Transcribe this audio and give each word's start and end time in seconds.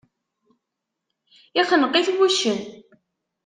Ixneq-it 1.61 2.07
wuccen. 2.13 2.59